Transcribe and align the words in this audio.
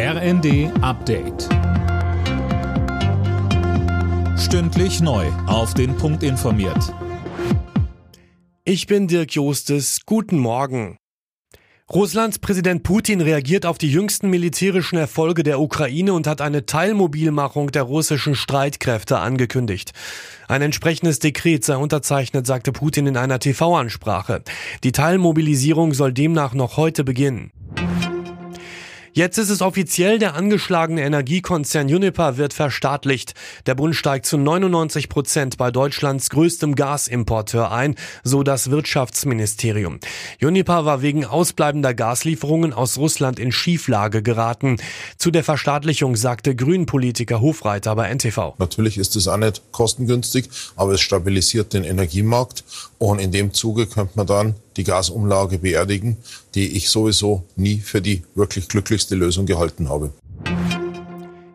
RND 0.00 0.70
Update. 0.80 1.48
Stündlich 4.38 5.00
neu. 5.00 5.26
Auf 5.48 5.74
den 5.74 5.96
Punkt 5.96 6.22
informiert. 6.22 6.94
Ich 8.62 8.86
bin 8.86 9.08
Dirk 9.08 9.32
Jostes. 9.32 10.02
Guten 10.06 10.38
Morgen. 10.38 10.98
Russlands 11.92 12.38
Präsident 12.38 12.84
Putin 12.84 13.20
reagiert 13.20 13.66
auf 13.66 13.76
die 13.76 13.90
jüngsten 13.90 14.30
militärischen 14.30 14.98
Erfolge 14.98 15.42
der 15.42 15.58
Ukraine 15.58 16.12
und 16.12 16.28
hat 16.28 16.42
eine 16.42 16.64
Teilmobilmachung 16.64 17.72
der 17.72 17.82
russischen 17.82 18.36
Streitkräfte 18.36 19.18
angekündigt. 19.18 19.94
Ein 20.46 20.62
entsprechendes 20.62 21.18
Dekret 21.18 21.64
sei 21.64 21.76
unterzeichnet, 21.76 22.46
sagte 22.46 22.70
Putin 22.70 23.08
in 23.08 23.16
einer 23.16 23.40
TV-Ansprache. 23.40 24.44
Die 24.84 24.92
Teilmobilisierung 24.92 25.92
soll 25.92 26.12
demnach 26.12 26.54
noch 26.54 26.76
heute 26.76 27.02
beginnen. 27.02 27.50
Jetzt 29.18 29.36
ist 29.36 29.50
es 29.50 29.62
offiziell, 29.62 30.20
der 30.20 30.36
angeschlagene 30.36 31.02
Energiekonzern 31.02 31.88
Uniper 31.88 32.36
wird 32.36 32.54
verstaatlicht. 32.54 33.34
Der 33.66 33.74
Bund 33.74 33.96
steigt 33.96 34.26
zu 34.26 34.38
99 34.38 35.08
Prozent 35.08 35.56
bei 35.56 35.72
Deutschlands 35.72 36.30
größtem 36.30 36.76
Gasimporteur 36.76 37.72
ein, 37.72 37.96
so 38.22 38.44
das 38.44 38.70
Wirtschaftsministerium. 38.70 39.98
Uniper 40.40 40.84
war 40.84 41.02
wegen 41.02 41.24
ausbleibender 41.24 41.94
Gaslieferungen 41.94 42.72
aus 42.72 42.96
Russland 42.96 43.40
in 43.40 43.50
Schieflage 43.50 44.22
geraten. 44.22 44.76
Zu 45.16 45.32
der 45.32 45.42
Verstaatlichung 45.42 46.14
sagte 46.14 46.54
Grünpolitiker 46.54 47.40
Hofreiter 47.40 47.96
bei 47.96 48.14
NTV. 48.14 48.54
Natürlich 48.58 48.98
ist 48.98 49.16
es 49.16 49.26
auch 49.26 49.36
nicht 49.36 49.62
kostengünstig, 49.72 50.48
aber 50.76 50.92
es 50.92 51.00
stabilisiert 51.00 51.72
den 51.72 51.82
Energiemarkt 51.82 52.62
und 52.98 53.18
in 53.18 53.32
dem 53.32 53.52
Zuge 53.52 53.88
könnte 53.88 54.12
man 54.14 54.28
dann 54.28 54.54
die 54.78 54.84
Gasumlage 54.84 55.58
beerdigen, 55.58 56.16
die 56.54 56.76
ich 56.76 56.88
sowieso 56.88 57.44
nie 57.56 57.80
für 57.80 58.00
die 58.00 58.22
wirklich 58.34 58.68
glücklichste 58.68 59.14
Lösung 59.14 59.44
gehalten 59.44 59.90
habe. 59.90 60.12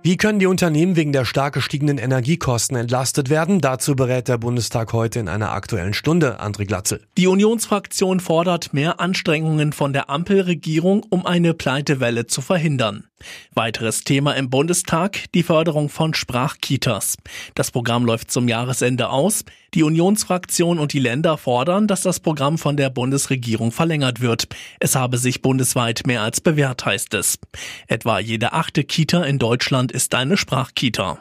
Wie 0.05 0.17
können 0.17 0.37
die 0.37 0.47
Unternehmen 0.47 0.97
wegen 0.97 1.13
der 1.13 1.23
stark 1.23 1.53
gestiegenen 1.53 1.97
Energiekosten 1.97 2.75
entlastet 2.75 3.29
werden? 3.29 3.61
Dazu 3.61 3.95
berät 3.95 4.27
der 4.27 4.37
Bundestag 4.37 4.91
heute 4.91 5.21
in 5.21 5.29
einer 5.29 5.53
aktuellen 5.53 5.93
Stunde. 5.93 6.41
André 6.41 6.65
Glatzel. 6.65 6.99
Die 7.17 7.27
Unionsfraktion 7.27 8.19
fordert 8.19 8.73
mehr 8.73 8.99
Anstrengungen 8.99 9.71
von 9.71 9.93
der 9.93 10.09
Ampelregierung, 10.09 11.05
um 11.09 11.25
eine 11.25 11.53
Pleitewelle 11.53 12.27
zu 12.27 12.41
verhindern. 12.41 13.05
Weiteres 13.53 14.03
Thema 14.03 14.33
im 14.33 14.49
Bundestag, 14.49 15.31
die 15.33 15.43
Förderung 15.43 15.89
von 15.89 16.13
Sprachkitas. 16.13 17.17
Das 17.55 17.71
Programm 17.71 18.05
läuft 18.05 18.31
zum 18.31 18.47
Jahresende 18.47 19.09
aus. 19.09 19.45
Die 19.73 19.83
Unionsfraktion 19.83 20.79
und 20.79 20.93
die 20.93 20.99
Länder 20.99 21.37
fordern, 21.37 21.87
dass 21.87 22.01
das 22.01 22.19
Programm 22.19 22.57
von 22.57 22.77
der 22.77 22.89
Bundesregierung 22.89 23.71
verlängert 23.71 24.21
wird. 24.21 24.47
Es 24.79 24.95
habe 24.95 25.17
sich 25.17 25.41
bundesweit 25.41 26.03
mehr 26.05 26.21
als 26.21 26.41
bewährt, 26.41 26.85
heißt 26.85 27.13
es. 27.15 27.39
Etwa 27.87 28.19
jede 28.19 28.53
achte 28.53 28.83
Kita 28.83 29.23
in 29.23 29.39
Deutschland 29.39 29.91
ist 29.91 30.13
eine 30.15 30.37
Sprachkita. 30.37 31.19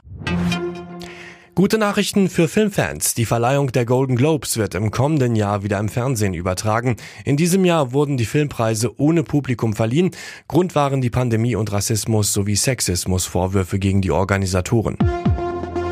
Gute 1.54 1.76
Nachrichten 1.76 2.30
für 2.30 2.48
Filmfans. 2.48 3.12
Die 3.12 3.26
Verleihung 3.26 3.72
der 3.72 3.84
Golden 3.84 4.16
Globes 4.16 4.56
wird 4.56 4.74
im 4.74 4.90
kommenden 4.90 5.36
Jahr 5.36 5.62
wieder 5.62 5.78
im 5.78 5.90
Fernsehen 5.90 6.32
übertragen. 6.32 6.96
In 7.26 7.36
diesem 7.36 7.66
Jahr 7.66 7.92
wurden 7.92 8.16
die 8.16 8.24
Filmpreise 8.24 8.98
ohne 8.98 9.22
Publikum 9.22 9.74
verliehen. 9.74 10.12
Grund 10.48 10.74
waren 10.74 11.02
die 11.02 11.10
Pandemie 11.10 11.54
und 11.54 11.70
Rassismus 11.70 12.32
sowie 12.32 12.56
Sexismusvorwürfe 12.56 13.78
gegen 13.78 14.00
die 14.00 14.12
Organisatoren. 14.12 14.96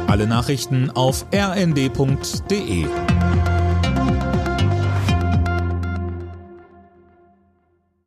Alle 0.06 0.26
Nachrichten 0.26 0.88
auf 0.90 1.26
rnd.de 1.30 2.86